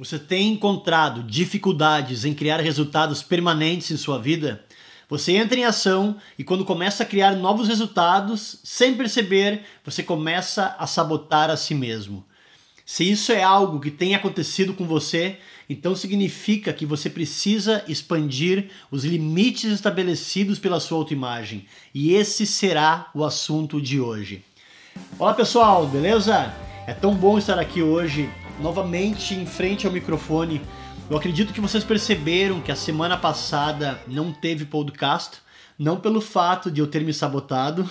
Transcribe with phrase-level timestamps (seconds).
[0.00, 4.64] Você tem encontrado dificuldades em criar resultados permanentes em sua vida?
[5.10, 10.74] Você entra em ação e quando começa a criar novos resultados, sem perceber, você começa
[10.78, 12.24] a sabotar a si mesmo.
[12.86, 15.36] Se isso é algo que tem acontecido com você,
[15.68, 21.66] então significa que você precisa expandir os limites estabelecidos pela sua autoimagem.
[21.94, 24.42] E esse será o assunto de hoje.
[25.18, 26.50] Olá pessoal, beleza?
[26.86, 28.30] É tão bom estar aqui hoje
[28.60, 30.60] novamente em frente ao microfone.
[31.08, 35.38] Eu acredito que vocês perceberam que a semana passada não teve podcast,
[35.78, 37.88] não pelo fato de eu ter me sabotado,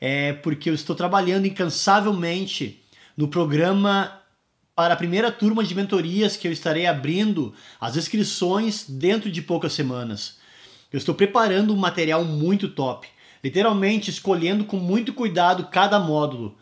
[0.00, 2.82] é porque eu estou trabalhando incansavelmente
[3.16, 4.20] no programa
[4.74, 9.72] para a primeira turma de mentorias que eu estarei abrindo as inscrições dentro de poucas
[9.72, 10.38] semanas.
[10.92, 13.06] Eu estou preparando um material muito top,
[13.42, 16.56] literalmente escolhendo com muito cuidado cada módulo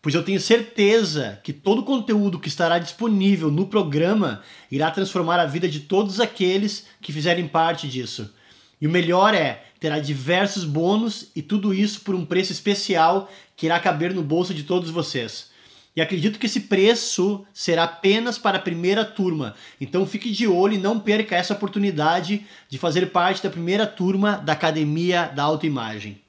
[0.00, 5.40] pois eu tenho certeza que todo o conteúdo que estará disponível no programa irá transformar
[5.40, 8.32] a vida de todos aqueles que fizerem parte disso.
[8.80, 13.66] E o melhor é, terá diversos bônus e tudo isso por um preço especial que
[13.66, 15.50] irá caber no bolso de todos vocês.
[15.96, 19.56] E acredito que esse preço será apenas para a primeira turma.
[19.80, 24.36] Então fique de olho e não perca essa oportunidade de fazer parte da primeira turma
[24.36, 26.20] da Academia da Autoimagem.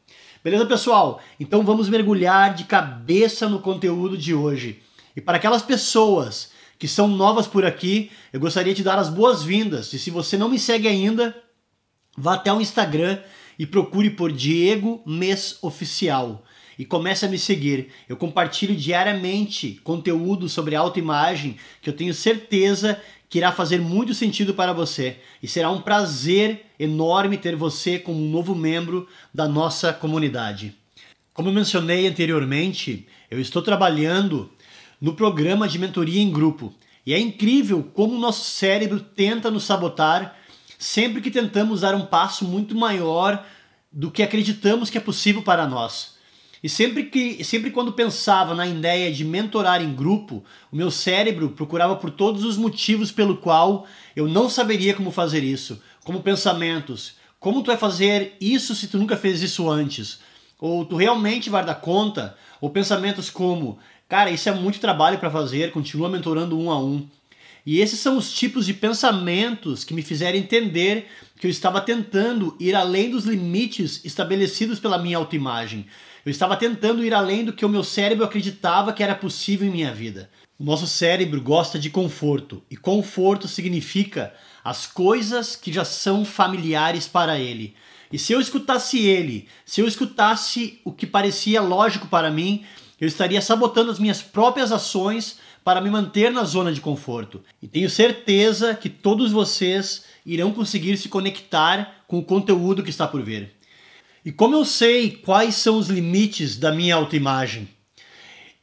[0.42, 1.22] Beleza, pessoal?
[1.38, 4.82] Então vamos mergulhar de cabeça no conteúdo de hoje.
[5.14, 9.92] E para aquelas pessoas que são novas por aqui, eu gostaria de dar as boas-vindas.
[9.92, 11.36] E se você não me segue ainda,
[12.18, 13.20] vá até o Instagram
[13.58, 16.46] e procure por Diego Mês Oficial
[16.78, 17.90] e comece a me seguir.
[18.08, 24.54] Eu compartilho diariamente conteúdo sobre autoimagem que eu tenho certeza que irá fazer muito sentido
[24.56, 29.94] para você e será um prazer enorme ter você como um novo membro da nossa
[29.94, 30.76] comunidade.
[31.32, 34.50] Como eu mencionei anteriormente, eu estou trabalhando
[35.00, 36.74] no programa de mentoria em grupo
[37.06, 40.36] e é incrível como o nosso cérebro tenta nos sabotar
[40.78, 43.46] sempre que tentamos dar um passo muito maior
[43.92, 46.19] do que acreditamos que é possível para nós.
[46.64, 51.50] E sempre que, sempre quando pensava na ideia de mentorar em grupo, o meu cérebro
[51.50, 57.14] procurava por todos os motivos pelo qual eu não saberia como fazer isso, como pensamentos,
[57.40, 60.20] como tu vai fazer isso se tu nunca fez isso antes?
[60.60, 62.36] Ou tu realmente vai dar conta?
[62.60, 67.08] Ou pensamentos como, cara, isso é muito trabalho para fazer, continua mentorando um a um.
[67.72, 71.08] E esses são os tipos de pensamentos que me fizeram entender
[71.40, 75.86] que eu estava tentando ir além dos limites estabelecidos pela minha autoimagem.
[76.26, 79.72] Eu estava tentando ir além do que o meu cérebro acreditava que era possível em
[79.72, 80.32] minha vida.
[80.58, 87.08] O nosso cérebro gosta de conforto, e conforto significa as coisas que já são familiares
[87.08, 87.76] para ele.
[88.12, 92.66] E se eu escutasse ele, se eu escutasse o que parecia lógico para mim,
[93.00, 95.38] eu estaria sabotando as minhas próprias ações
[95.70, 97.44] para me manter na zona de conforto.
[97.62, 103.08] E tenho certeza que todos vocês irão conseguir se conectar com o conteúdo que está
[103.08, 103.52] por vir.
[104.26, 107.70] E como eu sei quais são os limites da minha autoimagem?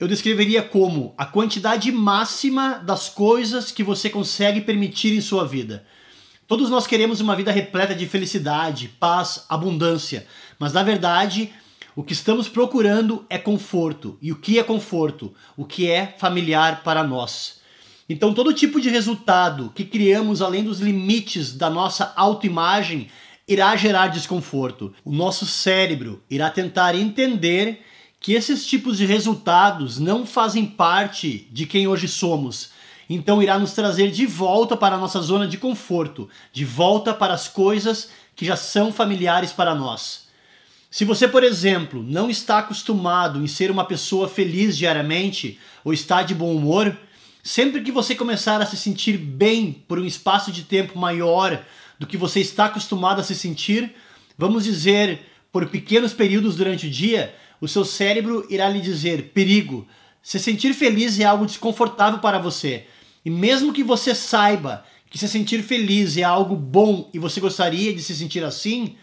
[0.00, 5.87] Eu descreveria como a quantidade máxima das coisas que você consegue permitir em sua vida.
[6.49, 10.27] Todos nós queremos uma vida repleta de felicidade, paz, abundância,
[10.59, 11.53] mas na verdade,
[11.96, 14.18] o que estamos procurando é conforto.
[14.20, 15.32] E o que é conforto?
[15.56, 17.56] O que é familiar para nós.
[18.06, 23.08] Então, todo tipo de resultado que criamos além dos limites da nossa autoimagem
[23.48, 24.92] irá gerar desconforto.
[25.06, 27.82] O nosso cérebro irá tentar entender
[28.20, 32.72] que esses tipos de resultados não fazem parte de quem hoje somos.
[33.08, 37.32] Então irá nos trazer de volta para a nossa zona de conforto, de volta para
[37.32, 40.25] as coisas que já são familiares para nós.
[40.96, 46.22] Se você, por exemplo, não está acostumado em ser uma pessoa feliz diariamente ou está
[46.22, 46.96] de bom humor,
[47.42, 51.62] sempre que você começar a se sentir bem por um espaço de tempo maior
[51.98, 53.94] do que você está acostumado a se sentir,
[54.38, 55.20] vamos dizer,
[55.52, 59.86] por pequenos períodos durante o dia, o seu cérebro irá lhe dizer: perigo.
[60.22, 62.86] Se sentir feliz é algo desconfortável para você.
[63.22, 67.92] E mesmo que você saiba que se sentir feliz é algo bom e você gostaria
[67.92, 68.96] de se sentir assim,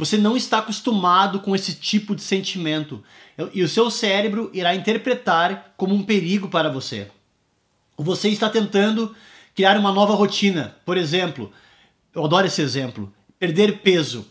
[0.00, 3.04] você não está acostumado com esse tipo de sentimento.
[3.52, 7.10] E o seu cérebro irá interpretar como um perigo para você.
[7.98, 9.14] Você está tentando
[9.54, 10.74] criar uma nova rotina.
[10.86, 11.52] Por exemplo,
[12.14, 13.12] eu adoro esse exemplo.
[13.38, 14.26] Perder peso.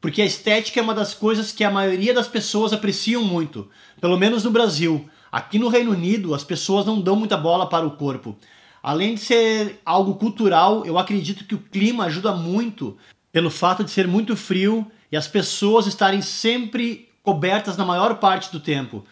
[0.00, 3.68] Porque a estética é uma das coisas que a maioria das pessoas apreciam muito,
[4.00, 5.10] pelo menos no Brasil.
[5.32, 8.36] Aqui no Reino Unido, as pessoas não dão muita bola para o corpo.
[8.80, 12.96] Além de ser algo cultural, eu acredito que o clima ajuda muito
[13.32, 18.50] pelo fato de ser muito frio e as pessoas estarem sempre cobertas na maior parte
[18.50, 19.04] do tempo.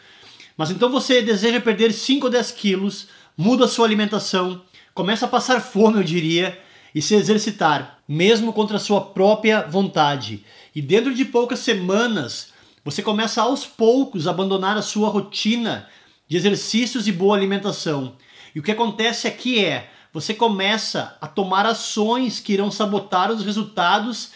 [0.57, 4.63] Mas então você deseja perder 5 ou 10 quilos, muda a sua alimentação,
[4.95, 6.59] começa a passar fome, eu diria,
[6.95, 10.45] e se exercitar, mesmo contra a sua própria vontade.
[10.75, 12.53] E dentro de poucas semanas,
[12.83, 15.89] você começa aos poucos a abandonar a sua rotina
[16.27, 18.15] de exercícios e boa alimentação.
[18.55, 23.45] E o que acontece aqui é, você começa a tomar ações que irão sabotar os
[23.45, 24.31] resultados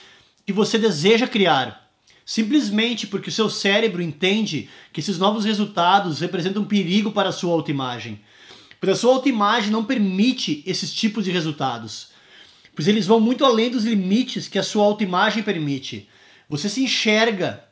[0.50, 1.88] que você deseja criar.
[2.26, 7.32] Simplesmente porque o seu cérebro entende que esses novos resultados representam um perigo para a
[7.32, 8.20] sua autoimagem.
[8.80, 12.08] Pois a sua autoimagem não permite esses tipos de resultados.
[12.74, 16.08] Pois eles vão muito além dos limites que a sua autoimagem permite.
[16.48, 17.64] Você se enxerga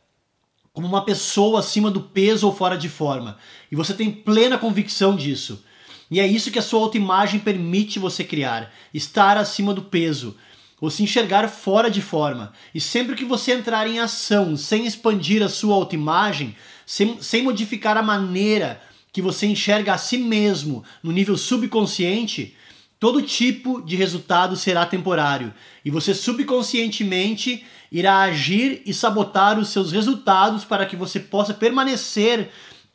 [0.73, 3.39] como uma pessoa acima do peso ou fora de forma.
[3.73, 5.65] E você tem plena convicção disso.
[6.09, 10.37] E é isso que a sua autoimagem permite você criar: estar acima do peso,
[10.81, 12.53] ou se enxergar fora de forma.
[12.75, 16.55] E sempre que você entrar em ação sem expandir a sua autoimagem,
[16.87, 18.81] sem, sem modificar a maneira
[19.13, 22.55] que você enxerga a si mesmo no nível subconsciente,
[23.01, 25.53] todo tipo de resultado será temporário
[25.85, 32.51] e você subconscientemente irá agir e sabotar os seus resultados para que você possa permanecer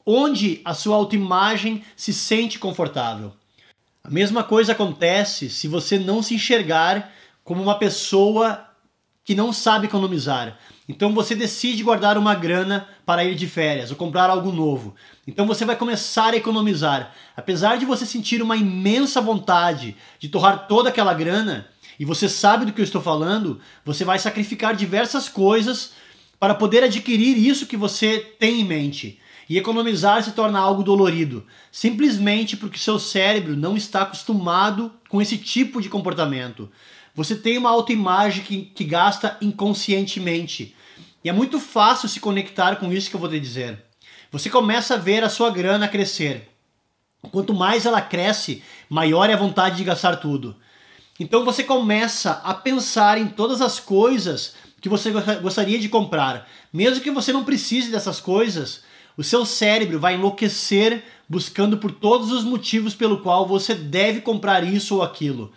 [0.06, 3.34] onde a sua autoimagem se sente confortável.
[4.04, 7.12] A mesma coisa acontece se você não se enxergar
[7.44, 8.66] como uma pessoa
[9.24, 10.58] que não sabe economizar.
[10.88, 14.96] Então você decide guardar uma grana para ir de férias ou comprar algo novo.
[15.26, 17.14] Então você vai começar a economizar.
[17.36, 21.68] Apesar de você sentir uma imensa vontade de torrar toda aquela grana,
[22.00, 25.94] e você sabe do que eu estou falando, você vai sacrificar diversas coisas
[26.40, 29.20] para poder adquirir isso que você tem em mente.
[29.50, 35.38] E economizar se torna algo dolorido, simplesmente porque seu cérebro não está acostumado com esse
[35.38, 36.70] tipo de comportamento.
[37.16, 40.76] Você tem uma autoimagem que, que gasta inconscientemente.
[41.24, 43.84] E é muito fácil se conectar com isso que eu vou te dizer.
[44.32, 46.50] Você começa a ver a sua grana crescer.
[47.32, 50.56] Quanto mais ela cresce, maior é a vontade de gastar tudo.
[51.20, 55.12] Então você começa a pensar em todas as coisas que você
[55.42, 56.50] gostaria de comprar.
[56.74, 58.82] Mesmo que você não precise dessas coisas,
[59.16, 64.64] o seu cérebro vai enlouquecer buscando por todos os motivos pelo qual você deve comprar
[64.64, 65.54] isso ou aquilo.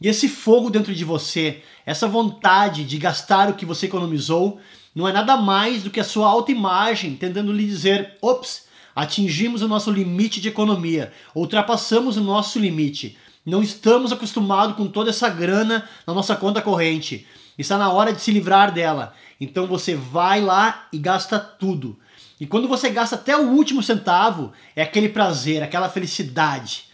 [0.00, 4.60] E esse fogo dentro de você, essa vontade de gastar o que você economizou,
[4.94, 9.68] não é nada mais do que a sua autoimagem tentando lhe dizer: ops, atingimos o
[9.68, 13.18] nosso limite de economia, ultrapassamos o nosso limite.
[13.44, 17.26] Não estamos acostumados com toda essa grana na nossa conta corrente.
[17.56, 19.14] Está na hora de se livrar dela.
[19.40, 21.98] Então você vai lá e gasta tudo.
[22.40, 26.87] E quando você gasta até o último centavo, é aquele prazer, aquela felicidade.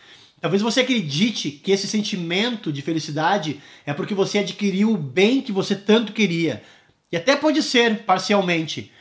[0.45, 5.51] Talvez você acredite que esse sentimento de felicidade é porque você adquiriu o bem que
[5.51, 6.63] você tanto queria.
[7.11, 8.93] E até pode ser, parcialmente.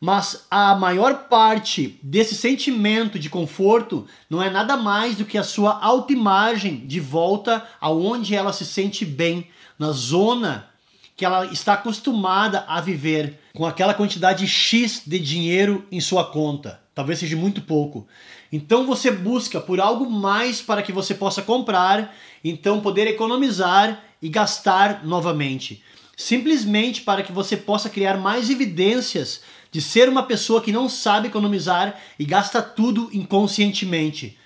[0.00, 5.44] Mas a maior parte desse sentimento de conforto não é nada mais do que a
[5.44, 9.46] sua autoimagem de volta aonde ela se sente bem,
[9.78, 10.70] na zona
[11.16, 16.80] que ela está acostumada a viver, com aquela quantidade X de dinheiro em sua conta.
[16.96, 18.08] Talvez seja muito pouco.
[18.52, 24.28] Então você busca por algo mais para que você possa comprar, então poder economizar e
[24.28, 25.82] gastar novamente.
[26.16, 31.28] Simplesmente para que você possa criar mais evidências de ser uma pessoa que não sabe
[31.28, 34.36] economizar e gasta tudo inconscientemente.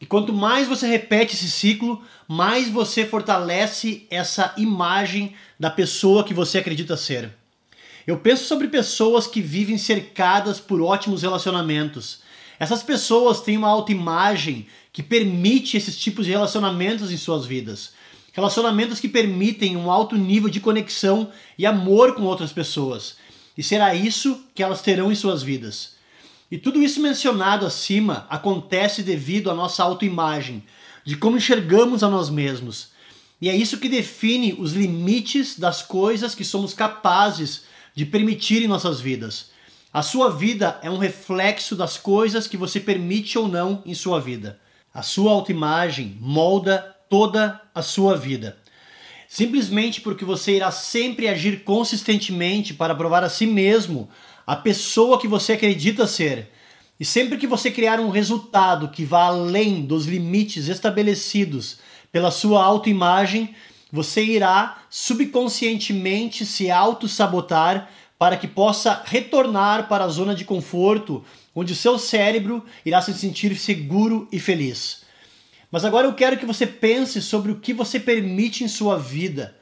[0.00, 6.34] E quanto mais você repete esse ciclo, mais você fortalece essa imagem da pessoa que
[6.34, 7.32] você acredita ser.
[8.06, 12.22] Eu penso sobre pessoas que vivem cercadas por ótimos relacionamentos
[12.58, 17.92] essas pessoas têm uma autoimagem que permite esses tipos de relacionamentos em suas vidas.
[18.32, 23.16] Relacionamentos que permitem um alto nível de conexão e amor com outras pessoas.
[23.56, 25.94] E será isso que elas terão em suas vidas.
[26.50, 30.62] E tudo isso mencionado acima acontece devido à nossa autoimagem,
[31.04, 32.88] de como enxergamos a nós mesmos.
[33.40, 37.62] E é isso que define os limites das coisas que somos capazes
[37.94, 39.50] de permitir em nossas vidas.
[39.94, 44.20] A sua vida é um reflexo das coisas que você permite ou não em sua
[44.20, 44.58] vida.
[44.92, 48.58] A sua autoimagem molda toda a sua vida.
[49.28, 54.08] Simplesmente porque você irá sempre agir consistentemente para provar a si mesmo
[54.44, 56.50] a pessoa que você acredita ser.
[56.98, 61.78] E sempre que você criar um resultado que vá além dos limites estabelecidos
[62.10, 63.54] pela sua autoimagem,
[63.92, 67.88] você irá subconscientemente se auto-sabotar
[68.24, 71.22] para que possa retornar para a zona de conforto,
[71.54, 75.02] onde seu cérebro irá se sentir seguro e feliz.
[75.70, 79.54] Mas agora eu quero que você pense sobre o que você permite em sua vida,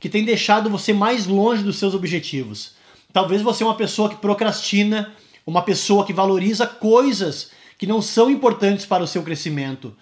[0.00, 2.74] que tem deixado você mais longe dos seus objetivos.
[3.12, 5.14] Talvez você é uma pessoa que procrastina,
[5.46, 9.96] uma pessoa que valoriza coisas que não são importantes para o seu crescimento.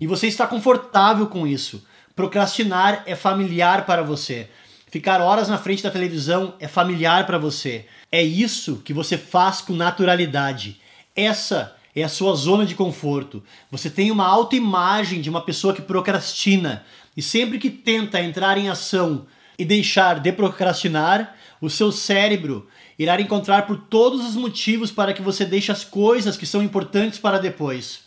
[0.00, 1.86] e você está confortável com isso.
[2.16, 4.48] Procrastinar é familiar para você.
[4.88, 7.86] Ficar horas na frente da televisão é familiar para você.
[8.10, 10.80] É isso que você faz com naturalidade.
[11.14, 13.42] Essa é a sua zona de conforto.
[13.68, 16.84] Você tem uma autoimagem de uma pessoa que procrastina
[17.16, 19.26] e sempre que tenta entrar em ação
[19.58, 25.22] e deixar de procrastinar, o seu cérebro irá encontrar por todos os motivos para que
[25.22, 28.04] você deixe as coisas que são importantes para depois.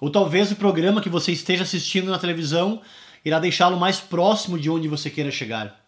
[0.00, 2.80] Ou talvez o programa que você esteja assistindo na televisão
[3.24, 5.81] irá deixá-lo mais próximo de onde você queira chegar.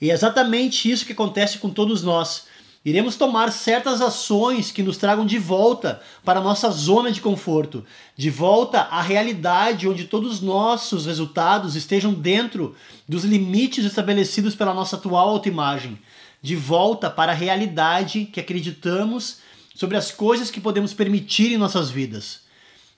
[0.00, 2.48] E é exatamente isso que acontece com todos nós.
[2.82, 7.84] Iremos tomar certas ações que nos tragam de volta para a nossa zona de conforto,
[8.16, 12.74] de volta à realidade onde todos os nossos resultados estejam dentro
[13.06, 15.98] dos limites estabelecidos pela nossa atual autoimagem,
[16.40, 19.40] de volta para a realidade que acreditamos
[19.74, 22.40] sobre as coisas que podemos permitir em nossas vidas.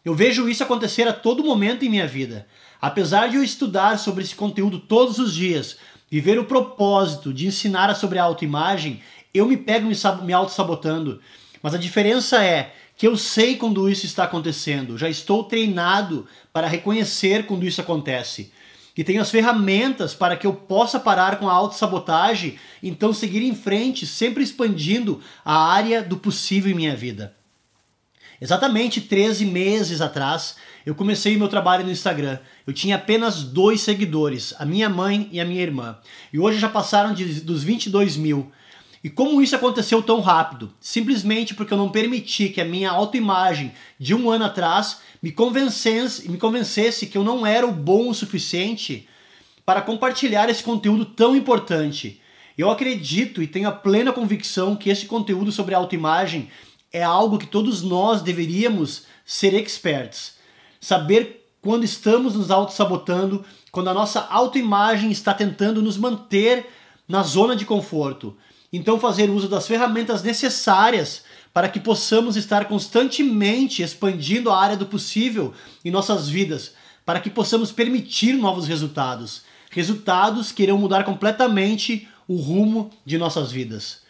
[0.05, 2.47] Eu vejo isso acontecer a todo momento em minha vida.
[2.81, 5.77] Apesar de eu estudar sobre esse conteúdo todos os dias
[6.13, 9.01] e ver o propósito de ensinar sobre a autoimagem,
[9.33, 11.19] eu me pego me, me auto-sabotando.
[11.63, 16.67] Mas a diferença é que eu sei quando isso está acontecendo, já estou treinado para
[16.67, 18.53] reconhecer quando isso acontece.
[18.95, 23.55] E tenho as ferramentas para que eu possa parar com a autossabotagem, então seguir em
[23.55, 27.35] frente, sempre expandindo a área do possível em minha vida.
[28.43, 32.41] Exatamente 13 meses atrás, eu comecei meu trabalho no Instagram.
[32.67, 35.97] Eu tinha apenas dois seguidores, a minha mãe e a minha irmã.
[36.33, 38.51] E hoje já passaram de, dos 22 mil.
[39.05, 40.75] E como isso aconteceu tão rápido?
[40.81, 46.29] Simplesmente porque eu não permiti que a minha autoimagem de um ano atrás me convencesse,
[46.29, 49.09] me convencesse que eu não era o bom o suficiente
[49.65, 52.21] para compartilhar esse conteúdo tão importante.
[52.59, 56.51] Eu acredito e tenho a plena convicção que esse conteúdo sobre autoimagem
[56.93, 60.35] é algo que todos nós deveríamos ser experts.
[60.81, 66.69] Saber quando estamos nos auto-sabotando, quando a nossa autoimagem está tentando nos manter
[67.09, 68.37] na zona de conforto.
[68.73, 71.23] Então, fazer uso das ferramentas necessárias
[71.53, 75.53] para que possamos estar constantemente expandindo a área do possível
[75.85, 79.43] em nossas vidas, para que possamos permitir novos resultados.
[79.71, 84.02] Resultados que irão mudar completamente o rumo de nossas vidas.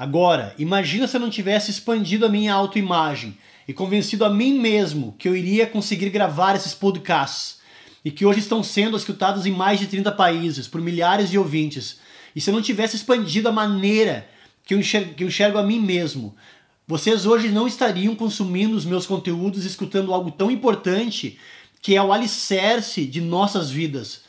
[0.00, 3.36] Agora, imagina se eu não tivesse expandido a minha autoimagem
[3.66, 7.58] e convencido a mim mesmo que eu iria conseguir gravar esses podcasts
[8.04, 11.98] e que hoje estão sendo escutados em mais de 30 países por milhares de ouvintes
[12.32, 14.28] e se eu não tivesse expandido a maneira
[14.64, 16.32] que eu enxergo, que eu enxergo a mim mesmo,
[16.86, 21.40] vocês hoje não estariam consumindo os meus conteúdos escutando algo tão importante
[21.82, 24.27] que é o alicerce de nossas vidas.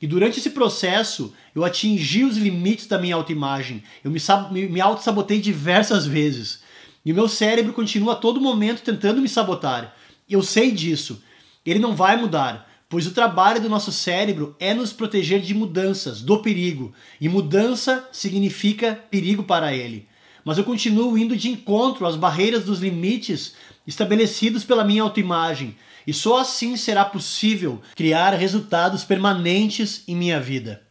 [0.00, 3.82] E durante esse processo, eu atingi os limites da minha autoimagem.
[4.02, 6.62] Eu me, me, auto-sabotei diversas vezes.
[7.04, 9.94] E o meu cérebro continua a todo momento tentando me sabotar.
[10.28, 11.22] Eu sei disso.
[11.64, 16.20] Ele não vai mudar pois o trabalho do nosso cérebro é nos proteger de mudanças,
[16.20, 20.08] do perigo, e mudança significa perigo para ele.
[20.44, 23.54] Mas eu continuo indo de encontro às barreiras dos limites
[23.86, 25.76] estabelecidos pela minha autoimagem,
[26.06, 30.82] e só assim será possível criar resultados permanentes em minha vida.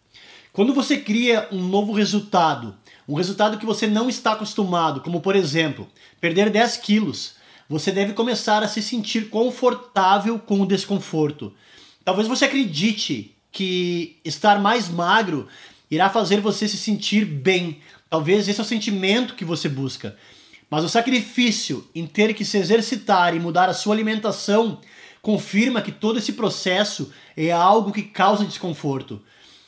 [0.51, 2.75] Quando você cria um novo resultado,
[3.07, 5.87] um resultado que você não está acostumado, como por exemplo,
[6.19, 7.35] perder 10 quilos,
[7.67, 11.53] você deve começar a se sentir confortável com o desconforto.
[12.03, 15.47] Talvez você acredite que estar mais magro
[15.89, 17.79] irá fazer você se sentir bem.
[18.09, 20.17] Talvez esse é o sentimento que você busca.
[20.69, 24.79] Mas o sacrifício em ter que se exercitar e mudar a sua alimentação
[25.21, 29.21] confirma que todo esse processo é algo que causa desconforto.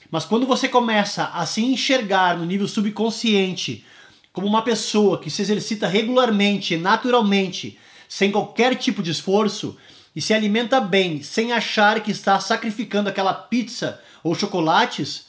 [0.09, 3.85] Mas quando você começa a se enxergar no nível subconsciente
[4.33, 7.77] como uma pessoa que se exercita regularmente, naturalmente,
[8.07, 9.77] sem qualquer tipo de esforço,
[10.15, 15.27] e se alimenta bem sem achar que está sacrificando aquela pizza ou chocolates,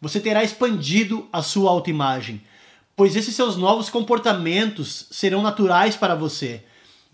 [0.00, 2.42] você terá expandido a sua autoimagem,
[2.96, 6.64] pois esses seus novos comportamentos serão naturais para você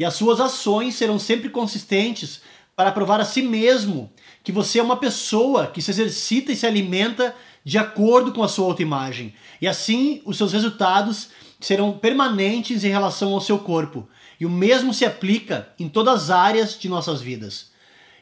[0.00, 2.40] e as suas ações serão sempre consistentes
[2.74, 4.10] para provar a si mesmo
[4.42, 8.48] que você é uma pessoa que se exercita e se alimenta de acordo com a
[8.48, 9.34] sua autoimagem.
[9.60, 11.28] E assim os seus resultados
[11.60, 14.08] serão permanentes em relação ao seu corpo
[14.40, 17.70] e o mesmo se aplica em todas as áreas de nossas vidas.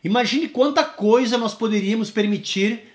[0.03, 2.93] Imagine quanta coisa nós poderíamos permitir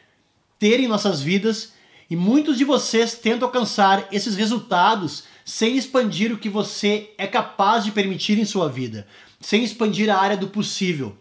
[0.60, 1.72] ter em nossas vidas
[2.10, 7.84] e muitos de vocês tentam alcançar esses resultados sem expandir o que você é capaz
[7.84, 9.08] de permitir em sua vida,
[9.40, 11.18] sem expandir a área do possível.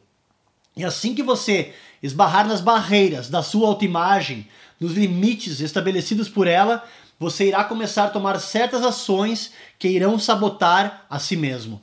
[0.77, 4.49] E assim que você esbarrar nas barreiras da sua autoimagem,
[4.81, 6.85] nos limites estabelecidos por ela,
[7.19, 11.81] você irá começar a tomar certas ações que irão sabotar a si mesmo.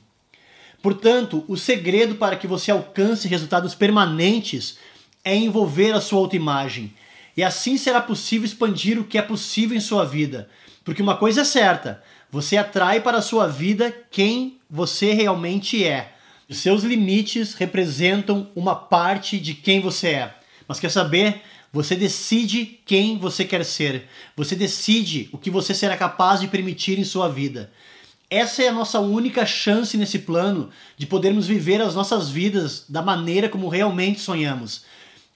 [0.82, 4.78] Portanto, o segredo para que você alcance resultados permanentes
[5.24, 6.92] é envolver a sua autoimagem.
[7.36, 10.48] E assim será possível expandir o que é possível em sua vida.
[10.84, 16.12] Porque uma coisa é certa, você atrai para a sua vida quem você realmente é.
[16.48, 20.34] Os seus limites representam uma parte de quem você é.
[20.66, 21.42] Mas quer saber?
[21.72, 24.08] Você decide quem você quer ser.
[24.36, 27.72] Você decide o que você será capaz de permitir em sua vida.
[28.28, 33.02] Essa é a nossa única chance nesse plano de podermos viver as nossas vidas da
[33.02, 34.84] maneira como realmente sonhamos.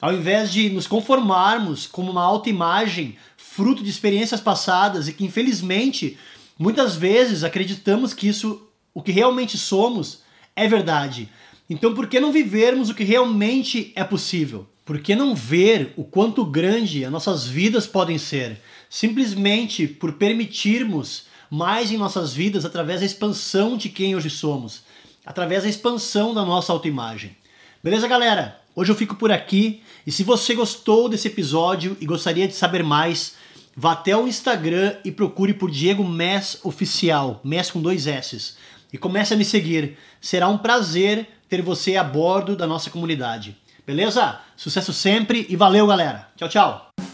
[0.00, 6.18] Ao invés de nos conformarmos com uma autoimagem fruto de experiências passadas e que infelizmente
[6.58, 10.22] muitas vezes acreditamos que isso, o que realmente somos,
[10.54, 11.28] é verdade.
[11.68, 14.66] Então por que não vivermos o que realmente é possível?
[14.84, 18.60] Por que não ver o quanto grande as nossas vidas podem ser?
[18.90, 24.82] Simplesmente por permitirmos mais em nossas vidas através da expansão de quem hoje somos,
[25.24, 27.36] através da expansão da nossa autoimagem.
[27.82, 28.60] Beleza, galera?
[28.76, 32.82] Hoje eu fico por aqui e se você gostou desse episódio e gostaria de saber
[32.82, 33.36] mais,
[33.76, 38.56] vá até o Instagram e procure por Diego Mess Oficial, Mess com dois S's,
[38.92, 39.98] e comece a me seguir.
[40.20, 43.56] Será um prazer ter você a bordo da nossa comunidade.
[43.86, 44.40] Beleza?
[44.56, 46.28] Sucesso sempre e valeu, galera.
[46.36, 47.13] Tchau, tchau.